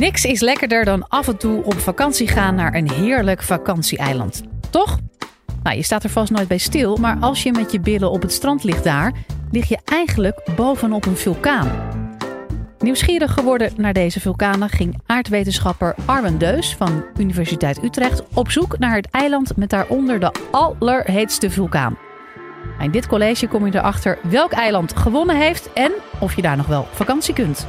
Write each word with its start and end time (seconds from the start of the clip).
Niks 0.00 0.24
is 0.24 0.40
lekkerder 0.40 0.84
dan 0.84 1.08
af 1.08 1.28
en 1.28 1.36
toe 1.36 1.64
op 1.64 1.78
vakantie 1.78 2.28
gaan 2.28 2.54
naar 2.54 2.74
een 2.74 2.90
heerlijk 2.90 3.42
vakantieeiland. 3.42 4.42
Toch? 4.70 4.98
Nou, 5.62 5.76
je 5.76 5.82
staat 5.82 6.04
er 6.04 6.10
vast 6.10 6.30
nooit 6.30 6.48
bij 6.48 6.58
stil, 6.58 6.96
maar 6.96 7.16
als 7.20 7.42
je 7.42 7.52
met 7.52 7.72
je 7.72 7.80
billen 7.80 8.10
op 8.10 8.22
het 8.22 8.32
strand 8.32 8.64
ligt 8.64 8.84
daar, 8.84 9.12
lig 9.50 9.68
je 9.68 9.78
eigenlijk 9.84 10.42
bovenop 10.56 11.06
een 11.06 11.16
vulkaan. 11.16 11.70
Nieuwsgierig 12.78 13.32
geworden 13.32 13.72
naar 13.76 13.92
deze 13.92 14.20
vulkanen 14.20 14.68
ging 14.68 14.98
aardwetenschapper 15.06 15.94
Arwen 16.04 16.38
Deus 16.38 16.74
van 16.76 17.04
Universiteit 17.18 17.82
Utrecht 17.82 18.22
op 18.34 18.50
zoek 18.50 18.78
naar 18.78 18.94
het 18.94 19.10
eiland 19.10 19.56
met 19.56 19.70
daaronder 19.70 20.20
de 20.20 20.32
allerheetste 20.50 21.50
vulkaan. 21.50 21.98
In 22.78 22.90
dit 22.90 23.06
college 23.06 23.46
kom 23.46 23.66
je 23.66 23.74
erachter 23.74 24.18
welk 24.22 24.52
eiland 24.52 24.96
gewonnen 24.96 25.36
heeft 25.36 25.72
en 25.72 25.92
of 26.18 26.36
je 26.36 26.42
daar 26.42 26.56
nog 26.56 26.66
wel 26.66 26.86
vakantie 26.90 27.34
kunt. 27.34 27.66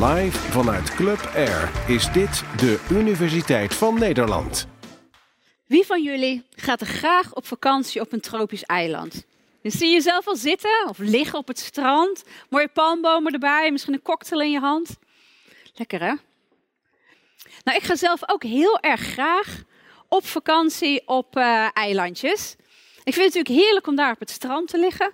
Live 0.00 0.38
vanuit 0.38 0.94
Club 0.94 1.30
Air 1.34 1.70
is 1.88 2.12
dit 2.12 2.44
de 2.56 2.86
Universiteit 2.90 3.74
van 3.74 3.98
Nederland. 3.98 4.66
Wie 5.66 5.86
van 5.86 6.02
jullie 6.02 6.42
gaat 6.50 6.80
er 6.80 6.86
graag 6.86 7.34
op 7.34 7.46
vakantie 7.46 8.00
op 8.00 8.12
een 8.12 8.20
tropisch 8.20 8.62
eiland? 8.62 9.26
Je 9.60 9.70
zie 9.70 9.86
je 9.86 9.92
jezelf 9.92 10.26
al 10.26 10.36
zitten 10.36 10.86
of 10.88 10.98
liggen 10.98 11.38
op 11.38 11.48
het 11.48 11.58
strand, 11.58 12.22
mooie 12.48 12.68
palmbomen 12.68 13.32
erbij, 13.32 13.72
misschien 13.72 13.94
een 13.94 14.02
cocktail 14.02 14.40
in 14.40 14.50
je 14.50 14.58
hand. 14.58 14.96
Lekker 15.74 16.00
hè? 16.00 16.14
Nou, 17.64 17.78
ik 17.78 17.82
ga 17.82 17.96
zelf 17.96 18.20
ook 18.26 18.42
heel 18.42 18.78
erg 18.80 19.00
graag 19.00 19.62
op 20.08 20.26
vakantie 20.26 21.08
op 21.08 21.36
uh, 21.36 21.68
eilandjes. 21.72 22.56
Ik 23.04 23.14
vind 23.14 23.26
het 23.26 23.34
natuurlijk 23.34 23.64
heerlijk 23.64 23.86
om 23.86 23.96
daar 23.96 24.12
op 24.12 24.20
het 24.20 24.30
strand 24.30 24.68
te 24.68 24.78
liggen, 24.78 25.12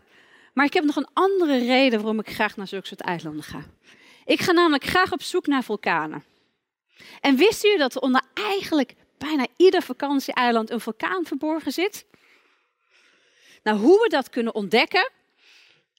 maar 0.55 0.67
ik 0.67 0.73
heb 0.73 0.85
nog 0.85 0.97
een 0.97 1.09
andere 1.13 1.59
reden 1.59 1.99
waarom 1.99 2.21
ik 2.21 2.31
graag 2.31 2.57
naar 2.57 2.67
zulke 2.67 2.87
soort 2.87 3.01
eilanden 3.01 3.43
ga. 3.45 3.65
Ik 4.29 4.41
ga 4.41 4.53
namelijk 4.53 4.85
graag 4.85 5.13
op 5.13 5.23
zoek 5.23 5.47
naar 5.47 5.65
vulkanen. 5.65 6.25
En 7.21 7.37
wist 7.37 7.65
u 7.65 7.77
dat 7.77 7.95
er 7.95 8.01
onder 8.01 8.23
eigenlijk 8.35 8.95
bijna 9.19 9.47
ieder 9.57 9.83
vakantieeiland 9.83 10.71
een 10.71 10.81
vulkaan 10.81 11.25
verborgen 11.25 11.73
zit? 11.73 12.07
Nou, 13.63 13.79
hoe 13.79 14.03
we 14.03 14.09
dat 14.09 14.29
kunnen 14.31 14.55
ontdekken 14.55 15.11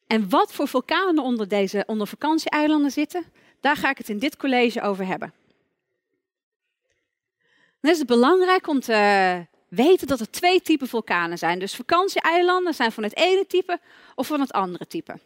en 0.07 0.29
wat 0.29 0.53
voor 0.53 0.67
vulkanen 0.67 1.23
onder 1.23 1.47
deze 1.47 1.83
onder 1.87 2.07
vakantieeilanden 2.07 2.91
zitten, 2.91 3.23
daar 3.59 3.75
ga 3.75 3.89
ik 3.89 3.97
het 3.97 4.09
in 4.09 4.19
dit 4.19 4.37
college 4.37 4.81
over 4.81 5.05
hebben. 5.05 5.33
Dan 7.81 7.91
is 7.91 7.97
het 7.97 8.07
belangrijk 8.07 8.67
om 8.67 8.79
te 8.79 9.45
weten 9.67 10.07
dat 10.07 10.19
er 10.19 10.31
twee 10.31 10.61
typen 10.61 10.87
vulkanen 10.87 11.37
zijn. 11.37 11.59
Dus 11.59 11.75
vakantieeilanden 11.75 12.73
zijn 12.73 12.91
van 12.91 13.03
het 13.03 13.15
ene 13.15 13.47
type 13.47 13.79
of 14.15 14.27
van 14.27 14.39
het 14.39 14.51
andere 14.51 14.87
type. 14.87 15.19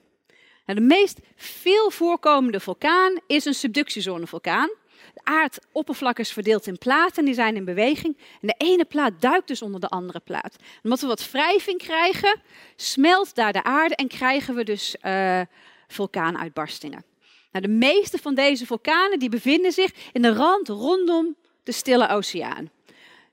Nou, 0.65 0.79
de 0.79 0.85
meest 0.85 1.19
veel 1.35 1.91
voorkomende 1.91 2.59
vulkaan 2.59 3.19
is 3.27 3.45
een 3.45 3.53
subductiezonevulkaan. 3.53 4.69
De 5.13 5.21
aardoppervlak 5.23 6.19
is 6.19 6.31
verdeeld 6.31 6.67
in 6.67 6.77
platen, 6.77 7.25
die 7.25 7.33
zijn 7.33 7.55
in 7.55 7.65
beweging. 7.65 8.17
En 8.41 8.47
de 8.47 8.55
ene 8.57 8.85
plaat 8.85 9.21
duikt 9.21 9.47
dus 9.47 9.61
onder 9.61 9.79
de 9.79 9.87
andere 9.87 10.19
plaat. 10.19 10.55
En 10.55 10.79
omdat 10.83 10.99
we 11.01 11.07
wat 11.07 11.31
wrijving 11.31 11.77
krijgen, 11.77 12.41
smelt 12.75 13.35
daar 13.35 13.53
de 13.53 13.63
aarde 13.63 13.95
en 13.95 14.07
krijgen 14.07 14.55
we 14.55 14.63
dus 14.63 14.95
uh, 15.01 15.41
vulkaanuitbarstingen. 15.87 17.03
Nou, 17.51 17.65
de 17.65 17.71
meeste 17.71 18.17
van 18.17 18.35
deze 18.35 18.65
vulkanen 18.65 19.19
die 19.19 19.29
bevinden 19.29 19.71
zich 19.71 19.91
in 20.11 20.21
de 20.21 20.33
rand 20.33 20.67
rondom 20.67 21.35
de 21.63 21.71
Stille 21.71 22.09
Oceaan. 22.09 22.69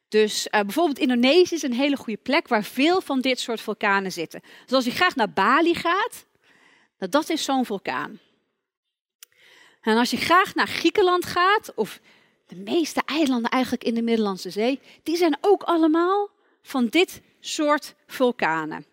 Dus 0.09 0.47
uh, 0.47 0.61
bijvoorbeeld 0.61 0.99
Indonesië 0.99 1.55
is 1.55 1.63
een 1.63 1.73
hele 1.73 1.97
goede 1.97 2.21
plek 2.23 2.49
waar 2.49 2.65
veel 2.65 3.01
van 3.01 3.21
dit 3.21 3.41
soort 3.41 3.61
vulkanen 3.61 4.13
zitten. 4.13 4.43
Dus 4.65 4.75
als 4.75 4.85
je 4.85 4.91
graag 4.91 5.17
naar 5.17 5.33
Bali 5.33 5.75
gaat, 5.75 6.25
nou, 7.01 7.13
dat 7.13 7.29
is 7.29 7.45
zo'n 7.45 7.65
vulkaan. 7.65 8.19
En 9.81 9.97
als 9.97 10.11
je 10.11 10.17
graag 10.17 10.55
naar 10.55 10.69
Griekenland 10.69 11.27
gaat, 11.27 11.73
of 11.75 12.01
de 12.47 12.57
meeste 12.57 13.03
eilanden 13.07 13.51
eigenlijk 13.51 13.85
in 13.85 13.95
de 13.95 14.03
Middellandse 14.03 14.51
Zee, 14.51 14.81
die 15.03 15.17
zijn 15.17 15.39
ook 15.41 15.63
allemaal 15.63 16.31
van 16.63 16.87
dit 16.87 17.21
soort 17.41 17.95
vulkanen. 18.07 18.87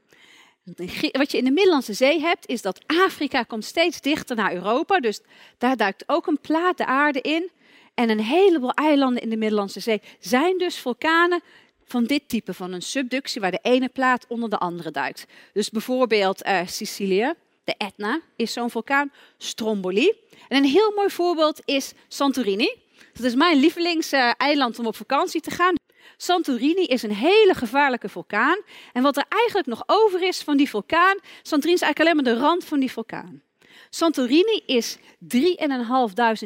Wat 1.12 1.32
je 1.32 1.38
in 1.38 1.44
de 1.44 1.52
Middellandse 1.52 1.94
Zee 1.94 2.20
hebt, 2.20 2.48
is 2.48 2.62
dat 2.62 2.82
Afrika 2.86 3.44
komt 3.44 3.66
steeds 3.66 4.02
dichter 4.02 4.36
naar 4.36 4.54
Europa. 4.54 5.00
Dus 5.00 5.22
daar 5.58 5.78
duikt 5.78 6.04
ook 6.08 6.28
een 6.28 6.40
plaat 6.42 6.78
de 6.78 6.86
aarde 6.86 7.22
in. 7.22 7.50
En 7.94 8.10
een 8.10 8.20
heleboel 8.20 8.74
eilanden 8.74 9.22
in 9.22 9.30
de 9.30 9.38
Middellandse 9.38 9.80
Zee 9.80 10.02
zijn 10.20 10.58
dus 10.58 10.78
vulkanen 10.78 11.42
van 11.86 12.04
dit 12.04 12.30
type, 12.30 12.54
van 12.54 12.74
een 12.74 12.82
subductie 12.82 13.42
waar 13.42 13.52
de 13.52 13.60
ene 13.62 13.90
plaat 13.90 14.26
onder 14.28 14.50
de 14.50 14.58
andere 14.58 14.92
duikt. 14.92 15.26
Dus 15.54 15.70
bijvoorbeeld 15.70 16.46
uh, 16.46 16.60
Sicilië, 16.66 17.34
de 17.68 17.76
Etna 17.78 18.20
is 18.36 18.54
zo'n 18.54 18.70
vulkaan, 18.70 19.12
Stromboli. 19.38 20.14
En 20.48 20.58
een 20.58 20.70
heel 20.70 20.92
mooi 20.96 21.10
voorbeeld 21.10 21.62
is 21.66 21.94
Santorini. 22.08 22.76
Dat 23.14 23.26
is 23.26 23.36
mijn 23.36 23.60
lievelingseiland 23.60 24.80
om 24.80 24.86
op 24.86 24.96
vakantie 24.96 25.42
te 25.42 25.52
gaan. 25.52 25.76
Santorini 26.18 26.84
is 26.84 27.04
een 27.04 27.14
hele 27.14 27.54
gevaarlijke 27.54 28.10
vulkaan. 28.10 28.62
En 28.94 29.04
wat 29.04 29.18
er 29.18 29.26
eigenlijk 29.30 29.68
nog 29.68 29.84
over 29.86 30.22
is 30.22 30.42
van 30.42 30.58
die 30.58 30.70
vulkaan, 30.70 31.18
Santorini 31.42 31.76
is 31.76 31.82
eigenlijk 31.82 32.00
alleen 32.00 32.16
maar 32.16 32.34
de 32.34 32.48
rand 32.48 32.66
van 32.66 32.80
die 32.80 32.92
vulkaan. 32.92 33.42
Santorini 33.90 34.62
is 34.66 34.98
3.500 34.98 35.00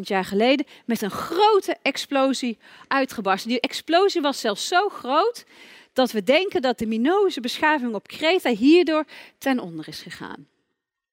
jaar 0.02 0.26
geleden 0.26 0.66
met 0.86 1.02
een 1.02 1.12
grote 1.12 1.78
explosie 1.82 2.58
uitgebarsten. 2.88 3.50
Die 3.50 3.60
explosie 3.60 4.22
was 4.22 4.40
zelfs 4.40 4.68
zo 4.68 4.90
groot 4.90 5.46
dat 5.94 6.12
we 6.12 6.24
denken 6.24 6.62
dat 6.62 6.80
de 6.80 6.86
Minoïsche 6.86 7.42
beschaving 7.42 7.94
op 7.94 8.08
Kreta 8.08 8.50
hierdoor 8.50 9.06
ten 9.38 9.60
onder 9.60 9.88
is 9.88 10.02
gegaan. 10.02 10.51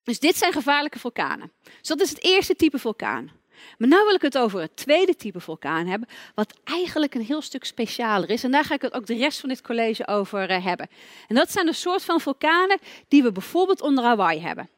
Dus 0.09 0.19
dit 0.19 0.37
zijn 0.37 0.53
gevaarlijke 0.53 0.99
vulkanen. 0.99 1.53
Dus 1.63 1.89
dat 1.89 2.01
is 2.01 2.11
het 2.11 2.25
eerste 2.25 2.57
type 2.57 2.79
vulkaan. 2.79 3.31
Maar 3.79 3.89
nu 3.89 3.97
wil 3.97 4.15
ik 4.15 4.23
het 4.23 4.39
over 4.39 4.61
het 4.61 4.77
tweede 4.77 5.17
type 5.17 5.41
vulkaan 5.41 5.87
hebben, 5.87 6.09
wat 6.35 6.55
eigenlijk 6.65 7.15
een 7.15 7.25
heel 7.25 7.43
stuk 7.43 7.65
specialer 7.65 8.31
is. 8.31 8.45
En 8.45 8.51
daar 8.51 8.65
ga 8.65 8.75
ik 8.75 8.83
het 8.83 8.93
ook 8.93 9.07
de 9.07 9.17
rest 9.17 9.41
van 9.41 9.49
dit 9.49 9.63
college 9.63 10.07
over 10.07 10.51
uh, 10.51 10.65
hebben. 10.65 10.89
En 11.27 11.35
dat 11.35 11.51
zijn 11.51 11.67
de 11.67 11.73
soort 11.73 12.05
van 12.05 12.21
vulkanen 12.21 12.79
die 13.09 13.23
we 13.23 13.33
bijvoorbeeld 13.33 13.81
onder 13.81 14.05
Hawaii 14.05 14.41
hebben. 14.41 14.69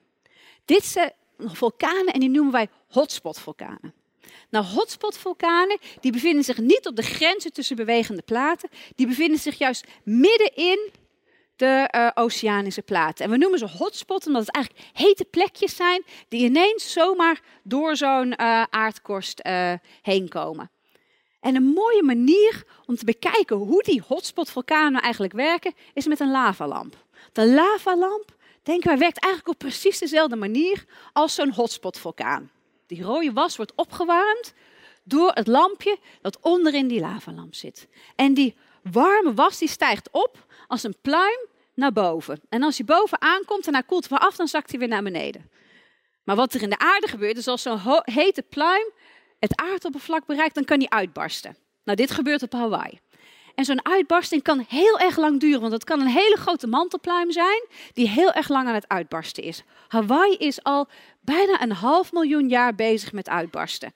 Dit 0.64 0.84
zijn 0.84 1.12
vulkanen 1.38 2.12
en 2.12 2.20
die 2.20 2.30
noemen 2.30 2.52
wij 2.52 2.68
hotspot-vulkanen. 2.88 3.94
Nou, 4.48 4.64
hotspot-vulkanen 4.64 5.78
die 6.00 6.12
bevinden 6.12 6.44
zich 6.44 6.58
niet 6.58 6.86
op 6.86 6.96
de 6.96 7.02
grenzen 7.02 7.52
tussen 7.52 7.76
bewegende 7.76 8.22
platen. 8.22 8.68
Die 8.96 9.06
bevinden 9.06 9.38
zich 9.38 9.58
juist 9.58 9.86
middenin 10.02 10.90
de 11.60 11.88
uh, 11.96 12.10
oceanische 12.14 12.82
platen. 12.82 13.24
En 13.24 13.30
we 13.30 13.36
noemen 13.36 13.58
ze 13.58 13.66
hotspot 13.66 14.26
omdat 14.26 14.46
het 14.46 14.54
eigenlijk 14.54 14.86
hete 14.92 15.24
plekjes 15.24 15.76
zijn 15.76 16.04
die 16.28 16.44
ineens 16.44 16.92
zomaar 16.92 17.40
door 17.62 17.96
zo'n 17.96 18.26
uh, 18.26 18.62
aardkorst 18.62 19.40
uh, 19.46 19.72
heen 20.02 20.28
komen. 20.28 20.70
En 21.40 21.56
een 21.56 21.72
mooie 21.74 22.02
manier 22.02 22.64
om 22.86 22.96
te 22.96 23.04
bekijken 23.04 23.56
hoe 23.56 23.82
die 23.82 24.02
hotspot-vulkanen 24.06 25.02
eigenlijk 25.02 25.32
werken, 25.32 25.74
is 25.94 26.06
met 26.06 26.20
een 26.20 26.30
lavalamp. 26.30 27.04
De 27.32 27.48
lavalamp, 27.48 28.36
denken 28.62 28.88
wij, 28.88 28.98
werkt 28.98 29.18
eigenlijk 29.18 29.54
op 29.54 29.58
precies 29.58 29.98
dezelfde 29.98 30.36
manier 30.36 30.84
als 31.12 31.34
zo'n 31.34 31.52
hotspot-vulkaan. 31.52 32.50
Die 32.86 33.02
rode 33.02 33.32
was 33.32 33.56
wordt 33.56 33.72
opgewarmd 33.74 34.54
door 35.04 35.30
het 35.32 35.46
lampje 35.46 35.98
dat 36.20 36.38
onderin 36.40 36.88
die 36.88 37.00
lavalamp 37.00 37.54
zit. 37.54 37.88
En 38.16 38.34
die 38.34 38.56
warme 38.82 39.34
was 39.34 39.58
die 39.58 39.68
stijgt 39.68 40.08
op 40.10 40.46
als 40.68 40.82
een 40.82 40.96
pluim 41.02 41.48
naar 41.80 41.92
boven. 41.92 42.40
En 42.48 42.62
als 42.62 42.76
hij 42.76 42.86
boven 42.86 43.20
aankomt 43.20 43.66
en 43.66 43.72
hij 43.72 43.82
koelt 43.82 44.08
weer 44.08 44.18
af, 44.18 44.36
dan 44.36 44.48
zakt 44.48 44.70
hij 44.70 44.78
weer 44.78 44.88
naar 44.88 45.02
beneden. 45.02 45.50
Maar 46.24 46.36
wat 46.36 46.54
er 46.54 46.62
in 46.62 46.70
de 46.70 46.78
aarde 46.78 47.06
gebeurt, 47.06 47.36
is 47.36 47.46
als 47.46 47.62
zo'n 47.62 48.02
hete 48.04 48.42
pluim 48.42 48.92
het 49.38 49.60
aardoppervlak 49.60 50.26
bereikt, 50.26 50.54
dan 50.54 50.64
kan 50.64 50.78
hij 50.78 50.88
uitbarsten. 50.88 51.56
Nou, 51.84 51.96
dit 51.96 52.10
gebeurt 52.10 52.42
op 52.42 52.52
Hawaii. 52.52 53.00
En 53.54 53.64
zo'n 53.64 53.86
uitbarsting 53.86 54.42
kan 54.42 54.64
heel 54.68 54.98
erg 54.98 55.16
lang 55.16 55.40
duren, 55.40 55.60
want 55.60 55.72
het 55.72 55.84
kan 55.84 56.00
een 56.00 56.06
hele 56.06 56.36
grote 56.36 56.66
mantelpluim 56.66 57.30
zijn 57.30 57.66
die 57.92 58.08
heel 58.08 58.32
erg 58.32 58.48
lang 58.48 58.68
aan 58.68 58.74
het 58.74 58.88
uitbarsten 58.88 59.42
is. 59.42 59.62
Hawaii 59.88 60.34
is 60.36 60.62
al 60.62 60.88
bijna 61.20 61.62
een 61.62 61.72
half 61.72 62.12
miljoen 62.12 62.48
jaar 62.48 62.74
bezig 62.74 63.12
met 63.12 63.28
uitbarsten. 63.28 63.92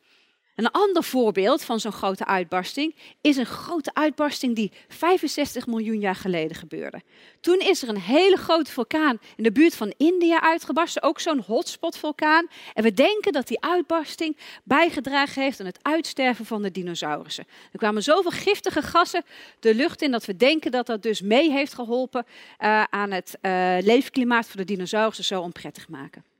Een 0.54 0.70
ander 0.70 1.04
voorbeeld 1.04 1.64
van 1.64 1.80
zo'n 1.80 1.92
grote 1.92 2.26
uitbarsting 2.26 2.94
is 3.20 3.36
een 3.36 3.46
grote 3.46 3.94
uitbarsting 3.94 4.54
die 4.54 4.72
65 4.88 5.66
miljoen 5.66 6.00
jaar 6.00 6.14
geleden 6.14 6.56
gebeurde. 6.56 7.02
Toen 7.40 7.58
is 7.58 7.82
er 7.82 7.88
een 7.88 8.00
hele 8.00 8.36
grote 8.36 8.70
vulkaan 8.70 9.18
in 9.36 9.42
de 9.42 9.52
buurt 9.52 9.76
van 9.76 9.94
India 9.96 10.40
uitgebarsten, 10.40 11.02
ook 11.02 11.20
zo'n 11.20 11.40
hotspot-vulkaan. 11.46 12.46
En 12.74 12.82
we 12.82 12.92
denken 12.92 13.32
dat 13.32 13.46
die 13.46 13.60
uitbarsting 13.60 14.36
bijgedragen 14.64 15.42
heeft 15.42 15.60
aan 15.60 15.66
het 15.66 15.78
uitsterven 15.82 16.44
van 16.44 16.62
de 16.62 16.70
dinosaurussen. 16.70 17.46
Er 17.72 17.78
kwamen 17.78 18.02
zoveel 18.02 18.30
giftige 18.30 18.82
gassen 18.82 19.24
de 19.60 19.74
lucht 19.74 20.02
in 20.02 20.10
dat 20.10 20.24
we 20.24 20.36
denken 20.36 20.70
dat 20.70 20.86
dat 20.86 21.02
dus 21.02 21.20
mee 21.20 21.50
heeft 21.50 21.74
geholpen 21.74 22.26
uh, 22.60 22.82
aan 22.82 23.10
het 23.10 23.38
uh, 23.42 23.76
leefklimaat 23.80 24.46
voor 24.46 24.56
de 24.56 24.64
dinosaurussen 24.64 25.24
zo 25.24 25.40
onprettig 25.40 25.88
maken. 25.88 26.33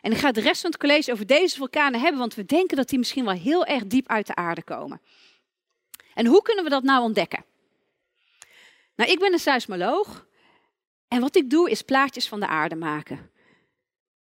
En 0.00 0.12
ik 0.12 0.18
ga 0.18 0.32
de 0.32 0.40
rest 0.40 0.60
van 0.60 0.70
het 0.70 0.80
college 0.80 1.12
over 1.12 1.26
deze 1.26 1.56
vulkanen 1.56 2.00
hebben, 2.00 2.18
want 2.18 2.34
we 2.34 2.44
denken 2.44 2.76
dat 2.76 2.88
die 2.88 2.98
misschien 2.98 3.24
wel 3.24 3.34
heel 3.34 3.64
erg 3.64 3.86
diep 3.86 4.08
uit 4.08 4.26
de 4.26 4.34
aarde 4.34 4.62
komen. 4.62 5.00
En 6.14 6.26
hoe 6.26 6.42
kunnen 6.42 6.64
we 6.64 6.70
dat 6.70 6.82
nou 6.82 7.02
ontdekken? 7.02 7.44
Nou, 8.96 9.10
ik 9.10 9.18
ben 9.18 9.32
een 9.32 9.38
seismoloog 9.38 10.26
en 11.08 11.20
wat 11.20 11.36
ik 11.36 11.50
doe 11.50 11.70
is 11.70 11.82
plaatjes 11.82 12.28
van 12.28 12.40
de 12.40 12.46
aarde 12.46 12.76
maken. 12.76 13.30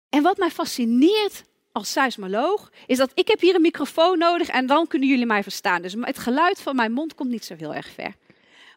En 0.08 0.22
wat 0.22 0.36
mij 0.36 0.50
fascineert 0.50 1.44
als 1.72 1.92
seismoloog 1.92 2.72
is 2.86 2.96
dat 2.96 3.10
ik 3.14 3.28
heb 3.28 3.40
hier 3.40 3.54
een 3.54 3.60
microfoon 3.60 4.18
nodig 4.18 4.48
en 4.48 4.66
dan 4.66 4.86
kunnen 4.86 5.08
jullie 5.08 5.26
mij 5.26 5.42
verstaan. 5.42 5.82
Dus 5.82 5.94
het 6.00 6.18
geluid 6.18 6.60
van 6.60 6.76
mijn 6.76 6.92
mond 6.92 7.14
komt 7.14 7.30
niet 7.30 7.44
zo 7.44 7.54
heel 7.54 7.74
erg 7.74 7.88
ver. 7.88 8.14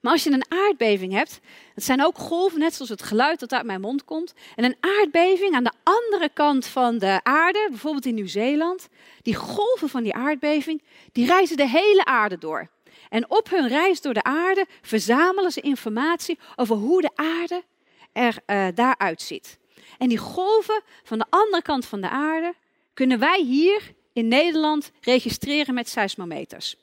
Maar 0.06 0.14
als 0.14 0.24
je 0.24 0.32
een 0.32 0.52
aardbeving 0.52 1.14
hebt, 1.14 1.40
het 1.74 1.84
zijn 1.84 2.04
ook 2.04 2.18
golven, 2.18 2.60
net 2.60 2.74
zoals 2.74 2.90
het 2.90 3.04
geluid 3.04 3.40
dat 3.40 3.54
uit 3.54 3.66
mijn 3.66 3.82
mond 3.82 4.04
komt. 4.04 4.34
En 4.56 4.64
een 4.64 4.76
aardbeving 4.80 5.56
aan 5.56 5.64
de 5.64 5.72
andere 5.84 6.30
kant 6.34 6.66
van 6.66 6.98
de 6.98 7.20
aarde, 7.24 7.68
bijvoorbeeld 7.70 8.06
in 8.06 8.16
Nieuw-Zeeland, 8.16 8.88
die 9.22 9.36
golven 9.36 9.90
van 9.90 10.04
die 10.04 10.14
aardbeving, 10.14 10.82
die 11.12 11.26
reizen 11.26 11.58
de 11.58 11.68
hele 11.68 12.06
aarde 12.06 12.38
door. 12.38 12.70
En 13.10 13.30
op 13.30 13.50
hun 13.50 13.68
reis 13.68 14.02
door 14.02 14.14
de 14.14 14.24
aarde 14.24 14.66
verzamelen 14.82 15.52
ze 15.52 15.62
informatie 15.62 16.40
over 16.56 16.76
hoe 16.76 17.02
de 17.02 17.12
aarde 17.16 17.64
er 18.12 18.38
uh, 18.48 18.68
daaruit 18.76 19.22
ziet. 19.22 19.58
En 19.98 20.10
die 20.10 20.18
golven 20.18 20.82
van 21.04 21.18
de 21.18 21.26
andere 21.30 21.62
kant 21.62 21.86
van 21.86 22.02
de 22.02 22.10
aarde 22.10 22.54
kunnen 22.94 23.20
wij 23.20 23.42
hier 23.42 23.94
in 24.14 24.28
Nederland 24.28 24.92
registreren 25.02 25.74
met 25.74 25.90
seismometers. 25.90 26.76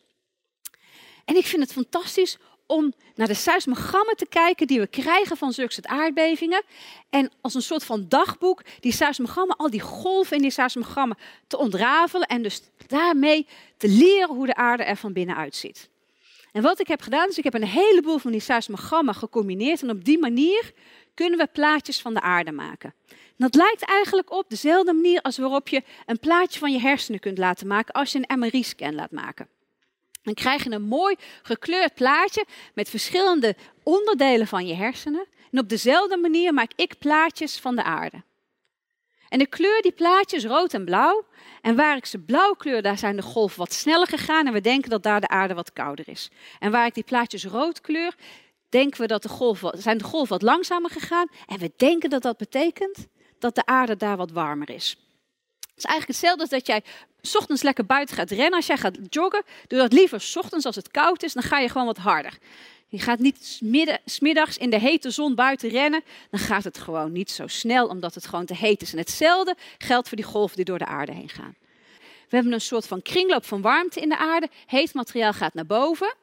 En 1.25 1.37
ik 1.37 1.47
vind 1.47 1.63
het 1.63 1.73
fantastisch 1.73 2.39
om 2.67 2.93
naar 3.14 3.26
de 3.26 3.35
seismogrammen 3.35 4.17
te 4.17 4.26
kijken 4.26 4.67
die 4.67 4.81
we 4.81 4.87
krijgen 4.87 5.37
van 5.37 5.53
zulke 5.53 5.88
aardbevingen. 5.88 6.62
En 7.11 7.31
als 7.41 7.55
een 7.55 7.62
soort 7.62 7.85
van 7.85 8.05
dagboek 8.09 8.62
die 8.81 8.93
seismogrammen, 8.93 9.56
al 9.56 9.70
die 9.70 9.81
golven 9.81 10.37
in 10.37 10.43
die 10.43 10.50
seismogrammen 10.50 11.17
te 11.47 11.59
ontrafelen. 11.59 12.26
En 12.26 12.43
dus 12.43 12.62
daarmee 12.87 13.47
te 13.76 13.88
leren 13.88 14.35
hoe 14.35 14.47
de 14.47 14.55
aarde 14.55 14.82
er 14.82 14.97
van 14.97 15.12
binnen 15.12 15.37
uitziet. 15.37 15.91
En 16.53 16.62
wat 16.62 16.81
ik 16.81 16.88
heb 16.88 17.00
gedaan, 17.00 17.29
is 17.29 17.38
ik 17.38 17.44
heb 17.44 17.55
een 17.55 17.64
heleboel 17.64 18.19
van 18.19 18.31
die 18.31 18.41
seismogrammen 18.41 19.15
gecombineerd. 19.15 19.82
En 19.82 19.91
op 19.91 20.05
die 20.05 20.19
manier 20.19 20.73
kunnen 21.15 21.38
we 21.38 21.49
plaatjes 21.53 22.00
van 22.00 22.15
de 22.15 22.20
aarde 22.20 22.53
maken. 22.53 22.94
En 23.08 23.49
dat 23.49 23.55
lijkt 23.55 23.82
eigenlijk 23.82 24.32
op 24.32 24.44
dezelfde 24.49 24.93
manier 24.93 25.20
als 25.20 25.38
waarop 25.38 25.69
je 25.69 25.82
een 26.06 26.19
plaatje 26.19 26.58
van 26.58 26.73
je 26.73 26.81
hersenen 26.81 27.20
kunt 27.20 27.38
laten 27.38 27.67
maken 27.67 27.94
als 27.94 28.12
je 28.12 28.25
een 28.26 28.38
MRI-scan 28.38 28.94
laat 28.94 29.11
maken. 29.11 29.49
Dan 30.23 30.35
krijg 30.35 30.65
je 30.65 30.71
een 30.71 30.83
mooi 30.83 31.17
gekleurd 31.43 31.95
plaatje 31.95 32.47
met 32.75 32.89
verschillende 32.89 33.57
onderdelen 33.83 34.47
van 34.47 34.67
je 34.67 34.75
hersenen. 34.75 35.27
En 35.51 35.59
op 35.59 35.69
dezelfde 35.69 36.17
manier 36.17 36.55
maak 36.55 36.71
ik 36.77 36.99
plaatjes 36.99 37.59
van 37.59 37.77
de 37.77 37.83
aarde. 37.83 38.23
En 39.29 39.41
ik 39.41 39.51
kleur 39.51 39.83
die 39.83 39.93
plaatjes 39.93 40.45
rood 40.45 40.75
en 40.75 40.85
blauw. 40.85 41.25
En 41.61 41.77
waar 41.77 41.97
ik 41.97 42.07
ze 42.07 42.19
blauw 42.19 42.53
kleur, 42.53 42.83
daar 42.83 42.99
zijn 42.99 43.17
de 43.17 43.23
golven 43.23 43.59
wat 43.59 43.73
sneller 43.73 44.07
gegaan. 44.07 44.47
En 44.47 44.53
we 44.53 44.61
denken 44.61 44.91
dat 44.91 45.03
daar 45.03 45.21
de 45.21 45.29
aarde 45.29 45.55
wat 45.55 45.73
kouder 45.73 46.09
is. 46.09 46.31
En 46.59 46.71
waar 46.71 46.87
ik 46.87 46.95
die 46.95 47.05
plaatjes 47.05 47.45
rood 47.45 47.81
kleur, 47.81 48.15
denken 48.69 49.01
we 49.01 49.07
dat 49.07 49.23
de 49.23 49.29
golven, 49.29 49.83
zijn 49.83 49.99
de 49.99 50.05
golven 50.05 50.29
wat 50.29 50.43
langzamer 50.43 50.91
gegaan. 50.91 51.29
En 51.47 51.59
we 51.59 51.73
denken 51.77 52.11
dat 52.11 52.23
dat 52.23 52.37
betekent 52.37 53.07
dat 53.39 53.55
de 53.55 53.67
aarde 53.67 53.97
daar 53.97 54.17
wat 54.17 54.31
warmer 54.31 54.71
is. 54.71 54.97
Het 55.61 55.77
is 55.77 55.85
eigenlijk 55.85 56.07
hetzelfde 56.07 56.41
als 56.41 56.51
dat 56.51 56.67
jij 56.67 56.83
ochtends 57.35 57.63
lekker 57.63 57.87
buiten 57.87 58.17
gaat 58.17 58.31
rennen. 58.31 58.53
Als 58.53 58.67
jij 58.67 58.77
gaat 58.77 58.99
joggen, 59.11 59.43
doe 59.67 59.79
dat 59.79 59.93
liever 59.93 60.33
ochtends 60.35 60.67
als 60.67 60.77
het 60.77 60.91
koud 60.91 61.23
is. 61.23 61.33
Dan 61.33 61.43
ga 61.43 61.59
je 61.59 61.69
gewoon 61.69 61.87
wat 61.87 61.97
harder. 61.97 62.39
Je 62.89 62.99
gaat 62.99 63.19
niet 63.19 63.61
smiddags 64.05 64.59
in 64.59 64.71
de 64.71 64.79
hete 64.79 65.11
zon 65.11 65.35
buiten 65.35 65.69
rennen. 65.69 66.03
Dan 66.31 66.41
gaat 66.41 66.65
het 66.65 66.79
gewoon 66.79 67.13
niet 67.13 67.31
zo 67.31 67.47
snel, 67.47 67.87
omdat 67.87 68.15
het 68.15 68.27
gewoon 68.27 68.45
te 68.45 68.55
heet 68.55 68.83
is. 68.83 68.93
En 68.93 68.99
hetzelfde 68.99 69.57
geldt 69.79 70.09
voor 70.09 70.17
die 70.17 70.27
golven 70.27 70.57
die 70.57 70.65
door 70.65 70.79
de 70.79 70.87
aarde 70.87 71.13
heen 71.13 71.29
gaan. 71.29 71.57
We 72.29 72.39
hebben 72.39 72.53
een 72.53 72.61
soort 72.61 72.87
van 72.87 73.03
kringloop 73.03 73.45
van 73.45 73.61
warmte 73.61 74.01
in 74.01 74.09
de 74.09 74.19
aarde. 74.19 74.49
Heet 74.67 74.95
materiaal 74.95 75.33
gaat 75.33 75.55
naar 75.55 75.67
boven. 75.67 76.15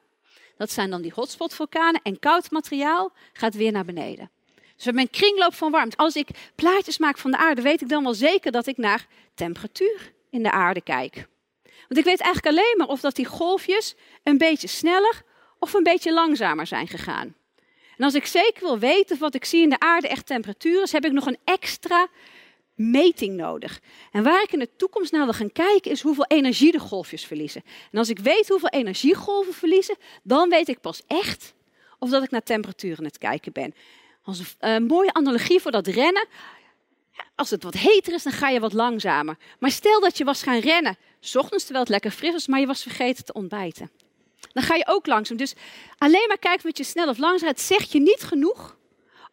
Dat 0.56 0.70
zijn 0.70 0.90
dan 0.90 1.02
die 1.02 1.12
hotspotvulkanen. 1.14 2.00
En 2.02 2.18
koud 2.18 2.50
materiaal 2.50 3.12
gaat 3.32 3.54
weer 3.54 3.72
naar 3.72 3.84
beneden. 3.84 4.30
Dus 4.54 4.84
we 4.84 4.84
hebben 4.84 5.02
een 5.02 5.10
kringloop 5.10 5.54
van 5.54 5.70
warmte. 5.70 5.96
Als 5.96 6.14
ik 6.14 6.28
plaatjes 6.54 6.98
maak 6.98 7.18
van 7.18 7.30
de 7.30 7.36
aarde, 7.36 7.62
weet 7.62 7.80
ik 7.80 7.88
dan 7.88 8.02
wel 8.02 8.14
zeker 8.14 8.52
dat 8.52 8.66
ik 8.66 8.76
naar 8.76 9.06
temperatuur 9.34 10.12
in 10.30 10.42
de 10.42 10.50
aarde 10.50 10.80
kijk. 10.80 11.28
Want 11.62 12.00
ik 12.00 12.04
weet 12.04 12.20
eigenlijk 12.20 12.56
alleen 12.56 12.74
maar 12.76 12.86
of 12.86 13.00
dat 13.00 13.16
die 13.16 13.26
golfjes 13.26 13.94
een 14.22 14.38
beetje 14.38 14.68
sneller 14.68 15.22
of 15.58 15.74
een 15.74 15.82
beetje 15.82 16.12
langzamer 16.12 16.66
zijn 16.66 16.88
gegaan. 16.88 17.34
En 17.96 18.04
als 18.04 18.14
ik 18.14 18.26
zeker 18.26 18.62
wil 18.62 18.78
weten 18.78 19.14
of 19.14 19.18
wat 19.20 19.34
ik 19.34 19.44
zie 19.44 19.62
in 19.62 19.68
de 19.68 19.78
aarde 19.78 20.08
echt 20.08 20.26
temperatuur 20.26 20.82
is, 20.82 20.92
heb 20.92 21.04
ik 21.04 21.12
nog 21.12 21.26
een 21.26 21.38
extra 21.44 22.08
meting 22.74 23.36
nodig. 23.36 23.80
En 24.12 24.22
waar 24.22 24.42
ik 24.42 24.52
in 24.52 24.58
de 24.58 24.76
toekomst 24.76 25.12
naar 25.12 25.24
wil 25.24 25.32
gaan 25.32 25.52
kijken, 25.52 25.90
is 25.90 26.00
hoeveel 26.00 26.24
energie 26.26 26.72
de 26.72 26.78
golfjes 26.78 27.24
verliezen. 27.24 27.62
En 27.92 27.98
als 27.98 28.08
ik 28.08 28.18
weet 28.18 28.48
hoeveel 28.48 28.68
energiegolven 28.68 29.54
verliezen, 29.54 29.96
dan 30.22 30.48
weet 30.48 30.68
ik 30.68 30.80
pas 30.80 31.02
echt 31.06 31.54
of 31.98 32.10
dat 32.10 32.22
ik 32.22 32.30
naar 32.30 32.42
temperatuur 32.42 32.98
aan 32.98 33.04
het 33.04 33.18
kijken 33.18 33.52
ben. 33.52 33.74
Als 34.22 34.56
een 34.58 34.82
uh, 34.82 34.88
mooie 34.88 35.12
analogie 35.12 35.60
voor 35.60 35.70
dat 35.70 35.86
rennen. 35.86 36.26
Als 37.34 37.50
het 37.50 37.62
wat 37.62 37.74
heter 37.74 38.12
is, 38.12 38.22
dan 38.22 38.32
ga 38.32 38.48
je 38.48 38.60
wat 38.60 38.72
langzamer. 38.72 39.36
Maar 39.58 39.70
stel 39.70 40.00
dat 40.00 40.18
je 40.18 40.24
was 40.24 40.42
gaan 40.42 40.58
rennen, 40.58 40.96
s 41.20 41.36
ochtends 41.36 41.64
terwijl 41.64 41.84
het 41.84 41.92
lekker 41.92 42.10
fris 42.10 42.32
was, 42.32 42.46
maar 42.46 42.60
je 42.60 42.66
was 42.66 42.82
vergeten 42.82 43.24
te 43.24 43.32
ontbijten. 43.32 43.90
Dan 44.52 44.62
ga 44.62 44.74
je 44.74 44.86
ook 44.86 45.06
langzaam. 45.06 45.36
Dus 45.36 45.54
alleen 45.98 46.28
maar 46.28 46.38
kijken 46.38 46.66
met 46.66 46.76
je 46.76 46.84
snel 46.84 47.08
of 47.08 47.18
langzaam, 47.18 47.48
het 47.48 47.60
zegt 47.60 47.92
je 47.92 48.00
niet 48.00 48.22
genoeg 48.22 48.78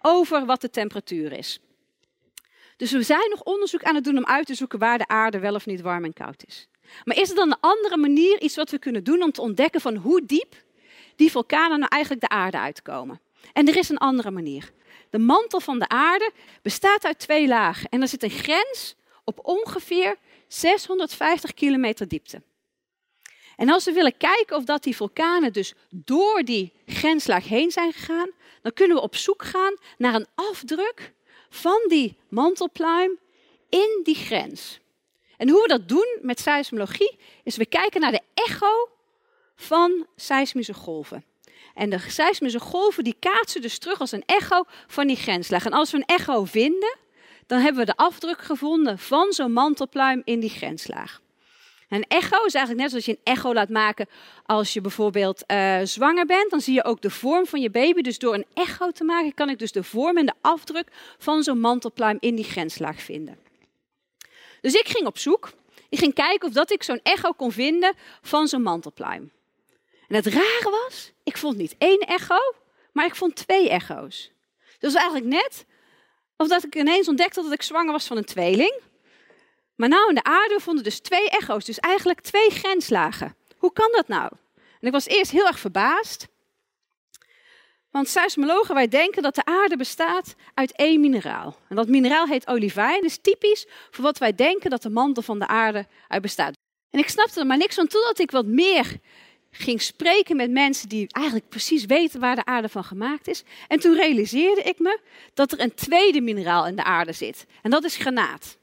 over 0.02 0.46
wat 0.46 0.62
de 0.62 0.70
temperatuur 0.70 1.32
is. 1.32 1.60
Dus 2.78 2.92
we 2.92 3.04
zijn 3.04 3.30
nog 3.30 3.42
onderzoek 3.42 3.84
aan 3.84 3.96
het 3.96 4.04
doen 4.04 4.18
om 4.18 4.26
uit 4.26 4.46
te 4.46 4.56
zoeken 4.56 4.80
waar 4.80 4.98
de 4.98 5.08
aarde 5.08 5.40
wel 5.40 5.56
of 5.56 5.66
niet 5.66 5.82
warm 5.82 6.04
en 6.04 6.14
koud 6.14 6.44
is. 6.48 6.68
Maar 7.04 7.18
is 7.18 7.30
er 7.30 7.36
dan 7.36 7.52
een 7.52 7.60
andere 7.60 7.98
manier, 7.98 8.42
iets 8.42 8.56
wat 8.56 8.70
we 8.70 8.80
kunnen 8.80 9.04
doen 9.04 9.24
om 9.24 9.32
te 9.32 9.42
ontdekken 9.42 9.82
van 9.82 9.96
hoe 9.96 10.26
diep 10.26 10.56
die 11.16 11.32
vulkanen 11.32 11.80
nou 11.80 11.92
eigenlijk 11.92 12.22
de 12.22 12.30
aarde 12.30 12.60
uitkomen? 12.60 13.22
En 13.54 13.68
er 13.68 13.76
is 13.76 13.90
een 13.90 13.98
andere 13.98 14.32
manier. 14.32 14.72
De 15.10 15.20
mantel 15.20 15.60
van 15.60 15.80
de 15.80 15.88
aarde 15.88 16.32
bestaat 16.62 17.06
uit 17.06 17.20
twee 17.20 17.48
lagen 17.48 17.90
en 17.90 18.02
er 18.02 18.08
zit 18.08 18.24
een 18.24 18.30
grens 18.30 18.96
op 19.24 19.40
ongeveer 19.44 20.16
650 20.48 21.54
kilometer 21.54 22.08
diepte. 22.08 22.42
En 23.56 23.70
als 23.70 23.86
we 23.86 23.92
willen 23.92 24.18
kijken 24.18 24.56
of 24.56 24.64
dat 24.64 24.84
die 24.84 24.96
vulkanen 24.96 25.54
dus 25.54 25.74
door 25.90 26.44
die 26.44 26.74
grenslaag 26.86 27.48
heen 27.48 27.72
zijn 27.72 27.94
gegaan, 27.94 28.30
dan 28.62 28.74
kunnen 28.74 28.98
we 28.98 29.04
op 29.04 29.16
zoek 29.16 29.44
gaan 29.44 29.74
naar 29.98 30.16
een 30.16 30.28
afdruk 30.36 31.14
van 31.50 31.86
die 31.88 32.18
mantelpluim 32.30 33.20
in 33.70 34.00
die 34.04 34.16
grens. 34.16 34.80
En 35.38 35.50
hoe 35.50 35.62
we 35.62 35.68
dat 35.68 35.90
doen 35.90 36.18
met 36.22 36.40
seismologie, 36.40 37.18
is 37.44 37.58
we 37.58 37.66
kijken 37.66 38.02
naar 38.02 38.12
de 38.12 38.22
echo 38.34 38.90
van 39.56 40.08
seismische 40.16 40.74
golven. 40.74 41.24
En 41.78 41.90
de 41.90 42.00
seismische 42.08 42.60
golven 42.60 43.04
die 43.04 43.16
kaatsen 43.20 43.62
dus 43.62 43.78
terug 43.78 44.00
als 44.00 44.12
een 44.12 44.24
echo 44.26 44.64
van 44.88 45.08
die 45.08 45.16
grenslaag. 45.16 45.66
En 45.66 45.72
als 45.72 45.92
we 45.92 45.98
een 45.98 46.16
echo 46.16 46.46
vinden, 46.46 46.98
dan 47.48 47.60
hebben 47.60 47.86
we 47.86 47.92
de 47.92 47.96
afdruk 47.96 48.42
gevonden 48.42 49.00
van 49.00 49.32
zo'n 49.32 49.52
mantelpluim 49.52 50.22
in 50.26 50.40
die 50.40 50.50
grenslaag. 50.50 51.22
Een 51.90 52.06
echo 52.08 52.46
is 52.46 52.54
eigenlijk 52.54 52.80
net 52.80 52.90
zoals 52.90 53.06
je 53.06 53.12
een 53.12 53.34
echo 53.34 53.54
laat 53.54 53.70
maken 53.70 54.08
als 54.46 54.74
je 54.74 54.82
bijvoorbeeld 54.82 55.44
uh, 55.48 55.80
zwanger 55.84 56.26
bent. 56.26 56.50
Dan 56.50 56.62
zie 56.62 56.74
je 56.74 56.84
ook 56.84 57.02
de 57.02 57.10
vorm 57.10 57.46
van 57.46 57.62
je 57.62 57.70
baby. 57.70 58.02
Dus 58.02 58.20
door 58.20 58.34
een 58.34 58.46
echo 58.54 58.92
te 58.92 59.04
maken 59.04 59.34
kan 59.34 59.50
ik 59.50 59.60
dus 59.60 59.72
de 59.72 59.84
vorm 59.84 60.18
en 60.18 60.26
de 60.26 60.34
afdruk 60.42 60.88
van 61.18 61.44
zo'n 61.44 61.60
mantelpluim 61.60 62.18
in 62.20 62.36
die 62.36 62.46
grenslaag 62.46 63.02
vinden. 63.02 63.38
Dus 64.62 64.74
ik 64.74 64.88
ging 64.88 65.08
op 65.08 65.18
zoek. 65.18 65.52
Ik 65.90 66.00
ging 66.00 66.14
kijken 66.14 66.48
of 66.48 66.54
dat 66.54 66.72
ik 66.72 66.84
zo'n 66.84 67.00
echo 67.04 67.32
kon 67.32 67.52
vinden 67.52 67.94
van 68.22 68.48
zo'n 68.48 68.62
mantelpluim. 68.62 69.32
En 70.08 70.16
het 70.16 70.26
rare 70.26 70.84
was, 70.84 71.12
ik 71.24 71.38
vond 71.38 71.58
niet 71.58 71.76
één 71.78 72.00
echo, 72.00 72.54
maar 72.92 73.06
ik 73.06 73.16
vond 73.16 73.36
twee 73.36 73.70
echo's. 73.70 74.32
Dus 74.80 74.94
eigenlijk 74.94 75.26
net 75.26 75.66
of 76.38 76.48
dat 76.48 76.64
ik 76.64 76.76
ineens 76.76 77.08
ontdekte 77.08 77.42
dat 77.42 77.52
ik 77.52 77.62
zwanger 77.62 77.92
was 77.92 78.08
van 78.08 78.18
een 78.18 78.26
tweeling. 78.26 78.82
Maar 79.76 79.90
nou 79.90 80.10
in 80.10 80.16
de 80.16 80.24
aarde 80.24 80.60
vonden 80.60 80.84
dus 80.84 81.00
twee 81.00 81.30
echo's, 81.30 81.66
dus 81.66 81.80
eigenlijk 81.80 82.22
twee 82.22 82.50
grenslagen. 82.50 83.36
Hoe 83.58 83.74
kan 83.74 83.92
dat 83.92 84.08
nou? 84.08 84.32
En 84.56 84.88
ik 84.88 84.92
was 84.92 85.06
eerst 85.06 85.32
heel 85.32 85.48
erg 85.48 85.60
verbaasd. 85.60 86.28
Want 87.92 88.10
seismologen, 88.10 88.76
wij 88.76 88.88
denken 88.88 89.22
dat 89.22 89.36
de 89.36 89.46
aarde 89.46 89.78
bestaat 89.78 90.36
uit 90.54 90.72
één 90.72 91.00
mineraal. 91.00 91.58
En 91.70 91.76
dat 91.76 91.88
mineraal 91.88 92.28
heet 92.28 92.48
olivijn. 92.48 93.04
Is 93.04 93.18
typisch 93.18 93.66
voor 93.92 94.04
wat 94.04 94.18
wij 94.18 94.36
denken 94.36 94.70
dat 94.70 94.82
de 94.82 94.90
mantel 94.90 95.24
van 95.24 95.40
de 95.40 95.48
aarde 95.48 95.88
uit 96.08 96.22
bestaat. 96.22 96.54
En 96.90 97.00
ik 97.00 97.10
snapte 97.10 97.40
er 97.40 97.46
maar 97.46 97.58
niks 97.58 97.76
van 97.76 97.88
totdat 97.88 98.20
ik 98.20 98.32
wat 98.32 98.46
meer 98.46 99.00
ging 99.52 99.82
spreken 99.82 100.36
met 100.36 100.52
mensen 100.52 100.90
die 100.90 101.08
eigenlijk 101.12 101.50
precies 101.50 101.86
weten 101.86 102.20
waar 102.20 102.36
de 102.36 102.46
aarde 102.46 102.70
van 102.70 102.84
gemaakt 102.84 103.28
is. 103.28 103.44
En 103.68 103.80
toen 103.80 103.96
realiseerde 103.96 104.62
ik 104.62 104.80
me 104.80 105.00
dat 105.34 105.52
er 105.52 105.60
een 105.60 105.74
tweede 105.74 106.22
mineraal 106.22 106.68
in 106.68 106.76
de 106.76 106.84
aarde 106.84 107.14
zit. 107.14 107.46
En 107.62 107.72
dat 107.72 107.84
is 107.84 107.96
granaat. 107.96 108.58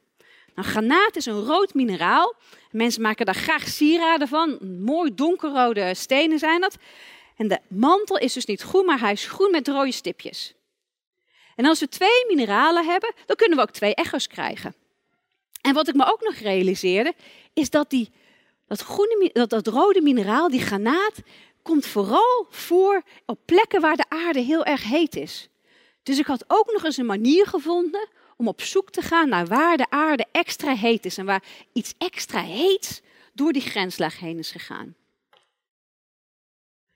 Nou, 0.55 0.69
granaat 0.69 1.17
is 1.17 1.27
een 1.27 1.45
rood 1.45 1.75
mineraal. 1.75 2.35
Mensen 2.71 3.03
maken 3.03 3.27
daar 3.27 3.35
graag 3.35 3.69
sieraden 3.69 4.29
van. 4.29 4.59
Mooi 4.85 5.15
donkerrode 5.15 5.95
stenen 5.95 6.39
zijn 6.39 6.61
dat. 6.61 6.77
En 7.37 7.49
de 7.49 7.59
mantel 7.69 8.19
is 8.19 8.33
dus 8.33 8.45
niet 8.45 8.63
groen, 8.63 8.85
maar 8.85 9.01
hij 9.01 9.13
is 9.13 9.27
groen 9.27 9.51
met 9.51 9.69
rode 9.69 9.93
stipjes. 9.93 10.55
En 11.57 11.65
als 11.65 11.81
we 11.81 11.89
twee 11.89 12.25
mineralen 12.29 12.87
hebben, 12.87 13.15
dan 13.27 13.37
kunnen 13.37 13.57
we 13.57 13.63
ook 13.63 13.71
twee 13.71 13.95
echo's 13.95 14.27
krijgen. 14.27 14.75
En 15.61 15.75
wat 15.75 15.89
ik 15.89 15.95
me 15.95 16.13
ook 16.13 16.21
nog 16.21 16.35
realiseerde, 16.35 17.15
is 17.53 17.71
dat 17.71 17.91
die, 17.91 18.11
dat, 18.67 18.81
groene, 18.81 19.31
dat, 19.33 19.51
dat 19.51 19.67
rode 19.67 20.01
mineraal, 20.01 20.49
die 20.49 20.61
granaat, 20.61 21.23
komt 21.63 21.87
vooral 21.87 22.47
voor 22.51 23.03
op 23.27 23.41
plekken 23.45 23.81
waar 23.81 23.97
de 23.97 24.09
aarde 24.09 24.41
heel 24.41 24.65
erg 24.65 24.83
heet 24.83 25.17
is. 25.17 25.49
Dus 26.03 26.19
ik 26.19 26.27
had 26.27 26.45
ook 26.47 26.73
nog 26.73 26.85
eens 26.85 26.97
een 26.97 27.07
manier 27.07 27.47
gevonden 27.47 28.09
om 28.37 28.49
op 28.49 28.63
zoek 28.63 28.91
te 28.91 29.03
gaan 29.03 29.29
naar 29.29 29.47
waar 29.47 29.77
de 29.77 29.91
aarde 29.91 30.27
extra 30.33 30.75
heet 30.75 31.05
is 31.05 31.19
en 31.19 31.27
waar 31.27 31.45
iets 31.73 31.95
extra 31.99 32.41
heets 32.41 33.01
door 33.33 33.53
die 33.53 33.63
grenslaag 33.63 34.19
heen 34.19 34.39
is 34.39 34.51
gegaan. 34.51 34.97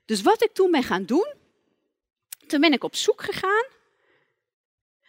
Dus 0.04 0.22
wat 0.22 0.42
ik 0.42 0.52
toen 0.52 0.70
ben 0.70 0.82
gaan 0.82 1.04
doen, 1.04 1.34
toen 2.46 2.60
ben 2.60 2.72
ik 2.72 2.84
op 2.84 2.96
zoek 2.96 3.22
gegaan 3.22 3.66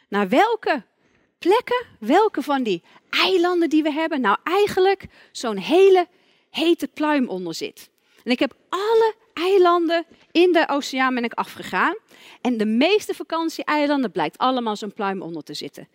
naar 0.10 0.30
welke 0.30 0.84
plekken, 1.38 1.86
welke 2.00 2.42
van 2.42 2.64
die 2.64 2.84
eilanden 3.10 3.70
die 3.70 3.84
we 3.84 3.92
hebben, 3.92 4.22
nou 4.22 4.38
eigenlijk 4.44 5.06
zo'n 5.32 5.58
hele 5.58 6.08
hete 6.50 6.88
pluim 6.88 7.28
onder 7.28 7.54
zit. 7.54 7.90
En 8.24 8.32
ik 8.32 8.40
heb 8.40 8.54
alle 8.70 9.16
eilanden 9.34 10.06
in 10.32 10.52
de 10.52 10.68
oceaan 10.68 11.14
ben 11.14 11.24
ik 11.24 11.34
afgegaan. 11.34 11.96
En 12.42 12.58
de 12.58 12.66
meeste 12.66 13.14
vakantieeilanden 13.14 14.12
blijkt 14.12 14.38
allemaal 14.38 14.76
zo'n 14.76 14.94
pluim 14.94 15.22
onder 15.22 15.44
te 15.44 15.54
zitten. 15.54 15.88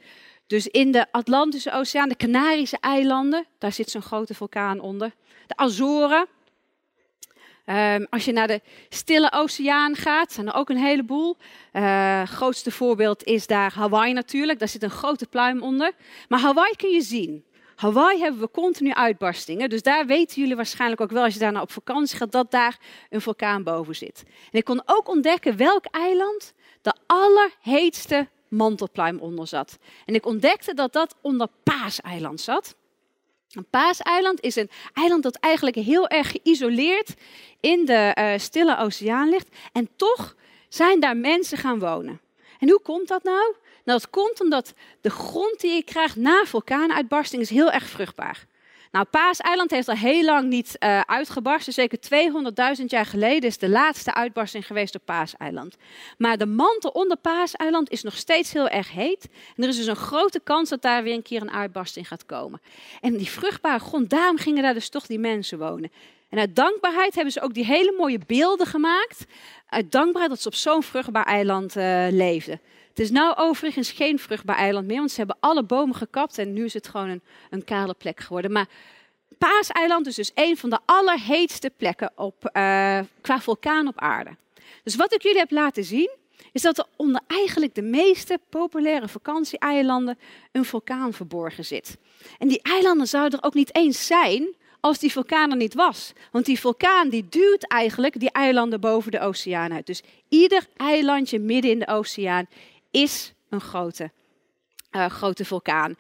Dus 0.46 0.66
in 0.66 0.92
de 0.92 1.06
Atlantische 1.12 1.73
Oceaan, 1.73 2.08
de 2.08 2.16
Canarische 2.16 2.78
eilanden, 2.80 3.46
daar 3.58 3.73
zit 3.73 3.90
zo'n 3.90 4.02
grote 4.02 4.34
vulkaan 4.34 4.80
onder. 4.80 5.14
De 5.46 5.56
Azoren. 5.56 6.26
Um, 7.66 8.06
als 8.11 8.25
je 8.25 8.32
naar 8.32 8.46
de 8.46 8.61
Stille 8.88 9.32
Oceaan 9.32 9.96
gaat, 9.96 10.32
zijn 10.32 10.46
er 10.46 10.54
ook 10.54 10.68
een 10.68 10.76
heleboel. 10.76 11.37
Uh, 11.73 12.23
grootste 12.23 12.70
voorbeeld 12.70 13.25
is 13.25 13.46
daar 13.46 13.73
Hawaii 13.75 14.12
natuurlijk. 14.12 14.58
Daar 14.58 14.68
zit 14.68 14.82
een 14.82 14.90
grote 14.90 15.26
pluim 15.26 15.62
onder. 15.62 15.92
Maar 16.28 16.40
Hawaii 16.40 16.76
kun 16.76 16.90
je 16.90 17.00
zien. 17.00 17.44
Hawaii 17.76 18.21
hebben 18.21 18.40
we 18.40 18.50
continu 18.50 18.93
uitbarstingen. 18.93 19.69
Dus 19.69 19.83
daar 19.83 20.07
weten 20.07 20.40
jullie 20.40 20.57
waarschijnlijk 20.57 21.00
ook 21.00 21.11
wel, 21.11 21.23
als 21.23 21.35
je 21.35 21.40
daar 21.40 21.52
nou 21.52 21.64
op 21.64 21.73
vakantie 21.73 22.16
gaat, 22.16 22.33
dat 22.33 22.50
daar 22.50 22.78
een 23.11 23.21
vulkaan 23.21 23.62
boven 23.62 23.97
zit. 23.97 24.23
En 24.26 24.59
ik 24.59 24.64
kon 24.64 24.83
ook 24.87 25.09
ontdekken 25.09 25.57
welk 25.57 25.85
eiland 25.85 26.52
de 26.83 26.95
allerheetste 27.07 28.28
mantelpluim 28.49 29.19
onder 29.19 29.47
zat. 29.47 29.78
En 30.04 30.14
ik 30.14 30.26
ontdekte 30.26 30.75
dat 30.75 30.93
dat 30.93 31.14
onder 31.21 31.49
Paaseiland 31.62 32.40
zat. 32.40 32.76
Een 33.50 33.66
Paaseiland 33.71 34.40
is 34.40 34.57
een 34.57 34.71
eiland 34.93 35.23
dat 35.23 35.37
eigenlijk 35.37 35.76
heel 35.76 36.09
erg 36.09 36.31
geïsoleerd 36.31 37.14
in 37.61 37.85
de 37.85 38.16
uh, 38.19 38.38
stille 38.38 38.78
oceaan 38.78 39.28
ligt. 39.28 39.49
En 39.73 39.88
toch 39.97 40.37
zijn 40.69 41.00
daar 41.00 41.16
mensen 41.16 41.59
gaan 41.59 41.78
wonen. 41.78 42.21
En 42.58 42.70
hoe 42.70 42.80
komt 42.82 43.08
dat 43.08 43.23
nou? 43.23 43.54
Nou, 43.84 43.99
dat 43.99 44.11
komt 44.11 44.40
omdat 44.40 44.75
de 45.00 45.11
grond 45.11 45.61
die 45.61 45.75
je 45.75 45.84
krijgt 45.84 46.16
na 46.16 46.44
vulkaanuitbarsting 46.44 47.42
is 47.42 47.50
heel 47.50 47.70
erg 47.70 47.87
vruchtbaar. 47.87 48.46
Nou, 48.94 49.06
Paaseiland 49.06 49.70
heeft 49.70 49.88
al 49.88 49.96
heel 49.96 50.25
lang 50.25 50.49
niet 50.49 50.76
uh, 50.78 51.00
uitgebarsten. 51.00 51.73
Zeker 51.73 51.99
200.000 52.78 52.84
jaar 52.84 53.06
geleden 53.06 53.49
is 53.49 53.58
de 53.58 53.68
laatste 53.68 54.14
uitbarsting 54.14 54.66
geweest 54.66 54.94
op 54.94 55.04
Paaseiland. 55.04 55.76
Maar 56.18 56.38
de 56.38 56.46
mantel 56.46 56.90
onder 56.90 57.16
Paaseiland 57.16 57.90
is 57.90 58.02
nog 58.02 58.16
steeds 58.16 58.52
heel 58.52 58.68
erg 58.68 58.92
heet. 58.92 59.28
En 59.56 59.62
er 59.62 59.68
is 59.68 59.76
dus 59.76 59.87
een 59.87 59.96
grote 59.96 60.40
kans 60.44 60.68
dat 60.68 60.82
daar 60.82 61.02
weer 61.02 61.14
een 61.14 61.23
keer 61.23 61.40
een 61.42 61.50
uitbarsting 61.50 62.08
gaat 62.08 62.26
komen. 62.26 62.61
En 63.00 63.16
die 63.16 63.30
vruchtbare 63.30 63.78
grond, 63.78 64.11
daarom 64.11 64.38
gingen 64.38 64.62
daar 64.62 64.75
dus 64.75 64.88
toch 64.88 65.06
die 65.06 65.18
mensen 65.18 65.58
wonen. 65.58 65.92
En 66.35 66.41
uit 66.41 66.57
dankbaarheid 66.57 67.14
hebben 67.14 67.33
ze 67.33 67.41
ook 67.41 67.55
die 67.55 67.64
hele 67.64 67.95
mooie 67.99 68.19
beelden 68.26 68.67
gemaakt. 68.67 69.25
Uit 69.69 69.93
dankbaarheid 69.93 70.31
dat 70.31 70.41
ze 70.41 70.49
op 70.49 70.55
zo'n 70.55 70.83
vruchtbaar 70.83 71.25
eiland 71.25 71.76
uh, 71.76 72.07
leefden. 72.11 72.61
Het 72.88 72.99
is 72.99 73.11
nou 73.11 73.37
overigens 73.37 73.91
geen 73.91 74.19
vruchtbaar 74.19 74.57
eiland 74.57 74.87
meer, 74.87 74.97
want 74.97 75.11
ze 75.11 75.17
hebben 75.17 75.37
alle 75.41 75.62
bomen 75.62 75.95
gekapt 75.97 76.38
en 76.38 76.53
nu 76.53 76.64
is 76.64 76.75
het 76.75 76.88
gewoon 76.88 77.09
een, 77.09 77.23
een 77.50 77.64
kale 77.64 77.95
plek 77.95 78.21
geworden. 78.21 78.53
Maar 78.53 78.67
Paaseiland 79.38 80.07
is 80.07 80.14
dus 80.14 80.31
een 80.35 80.57
van 80.57 80.71
de 80.71 80.79
allerheetste 80.85 81.71
plekken 81.76 82.12
op, 82.14 82.45
uh, 82.45 82.50
qua 83.21 83.41
vulkaan 83.41 83.88
op 83.88 84.00
aarde. 84.00 84.37
Dus 84.85 84.97
wat 84.97 85.14
ik 85.14 85.23
jullie 85.23 85.38
heb 85.38 85.50
laten 85.50 85.85
zien, 85.85 86.11
is 86.53 86.62
dat 86.62 86.79
er 86.79 86.87
onder 86.97 87.21
eigenlijk 87.26 87.75
de 87.75 87.83
meeste 87.83 88.41
populaire 88.49 89.09
vakantieeilanden 89.09 90.19
een 90.53 90.64
vulkaan 90.64 91.12
verborgen 91.12 91.64
zit. 91.64 91.97
En 92.38 92.49
die 92.49 92.62
eilanden 92.62 93.07
zouden 93.07 93.38
er 93.38 93.47
ook 93.47 93.55
niet 93.55 93.75
eens 93.75 94.07
zijn 94.07 94.55
als 94.85 94.99
die 94.99 95.12
vulkaan 95.12 95.50
er 95.50 95.57
niet 95.57 95.75
was. 95.75 96.12
Want 96.31 96.45
die 96.45 96.61
vulkaan 96.61 97.09
die 97.09 97.26
duwt 97.29 97.69
eigenlijk 97.69 98.21
die 98.21 98.31
eilanden 98.31 98.81
boven 98.81 99.11
de 99.11 99.21
oceaan 99.21 99.73
uit. 99.73 99.87
Dus 99.87 100.03
ieder 100.29 100.67
eilandje 100.76 101.38
midden 101.38 101.71
in 101.71 101.79
de 101.79 101.87
oceaan 101.87 102.47
is 102.91 103.33
een 103.49 103.61
grote, 103.61 104.11
uh, 104.93 105.07
grote 105.07 105.45
vulkaan. 105.45 105.97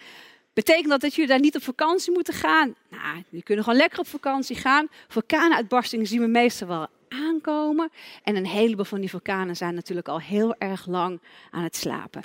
Betekent 0.52 0.88
dat 0.88 1.00
dat 1.00 1.14
jullie 1.14 1.30
daar 1.30 1.40
niet 1.40 1.56
op 1.56 1.62
vakantie 1.62 2.12
moeten 2.12 2.34
gaan? 2.34 2.74
Nou, 2.90 3.22
jullie 3.28 3.44
kunnen 3.44 3.64
gewoon 3.64 3.78
lekker 3.78 3.98
op 3.98 4.06
vakantie 4.06 4.56
gaan. 4.56 4.88
Vulkaanuitbarstingen 5.08 6.06
zien 6.06 6.20
we 6.20 6.26
meestal 6.26 6.68
wel 6.68 6.86
aankomen. 7.08 7.90
En 8.22 8.36
een 8.36 8.46
heleboel 8.46 8.84
van 8.84 9.00
die 9.00 9.10
vulkanen 9.10 9.56
zijn 9.56 9.74
natuurlijk 9.74 10.08
al 10.08 10.20
heel 10.20 10.54
erg 10.58 10.86
lang 10.86 11.20
aan 11.50 11.62
het 11.62 11.76
slapen. 11.76 12.22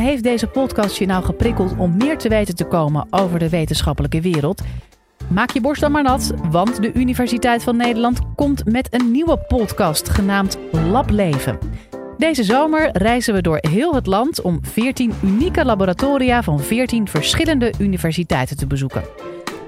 Heeft 0.00 0.22
deze 0.22 0.46
podcast 0.46 0.96
je 0.96 1.06
nou 1.06 1.24
geprikkeld 1.24 1.76
om 1.76 1.96
meer 1.96 2.18
te 2.18 2.28
weten 2.28 2.56
te 2.56 2.64
komen 2.64 3.06
over 3.10 3.38
de 3.38 3.48
wetenschappelijke 3.48 4.20
wereld? 4.20 4.62
Maak 5.28 5.50
je 5.50 5.60
borst 5.60 5.80
dan 5.80 5.92
maar 5.92 6.02
nat, 6.02 6.32
want 6.50 6.82
de 6.82 6.92
Universiteit 6.92 7.62
van 7.62 7.76
Nederland 7.76 8.20
komt 8.34 8.64
met 8.64 8.94
een 8.94 9.10
nieuwe 9.10 9.38
podcast 9.38 10.08
genaamd 10.08 10.58
Lableven. 10.72 11.58
Deze 12.18 12.44
zomer 12.44 12.90
reizen 12.92 13.34
we 13.34 13.42
door 13.42 13.58
heel 13.60 13.94
het 13.94 14.06
land 14.06 14.40
om 14.40 14.58
14 14.62 15.12
unieke 15.22 15.64
laboratoria 15.64 16.42
van 16.42 16.60
14 16.60 17.08
verschillende 17.08 17.72
universiteiten 17.78 18.56
te 18.56 18.66
bezoeken. 18.66 19.02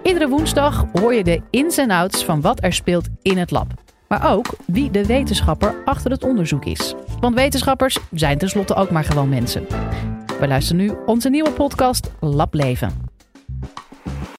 Iedere 0.02 0.28
woensdag 0.28 0.84
hoor 0.92 1.14
je 1.14 1.24
de 1.24 1.40
ins 1.50 1.76
en 1.76 1.90
outs 1.90 2.24
van 2.24 2.40
wat 2.40 2.64
er 2.64 2.72
speelt 2.72 3.08
in 3.22 3.38
het 3.38 3.50
lab. 3.50 3.66
Maar 4.08 4.32
ook 4.32 4.46
wie 4.66 4.90
de 4.90 5.06
wetenschapper 5.06 5.74
achter 5.84 6.10
het 6.10 6.24
onderzoek 6.24 6.64
is. 6.64 6.94
Want 7.20 7.34
wetenschappers 7.34 7.98
zijn 8.10 8.38
tenslotte 8.38 8.74
ook 8.74 8.90
maar 8.90 9.04
gewoon 9.04 9.28
mensen. 9.28 9.66
We 10.42 10.48
luisteren 10.48 10.82
nu 10.82 10.92
onze 11.06 11.28
nieuwe 11.28 11.50
podcast 11.50 12.10
Lableven. 12.20 13.11